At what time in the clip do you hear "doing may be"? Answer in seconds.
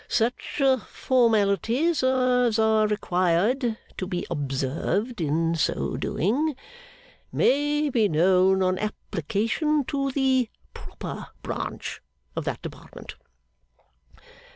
5.95-8.09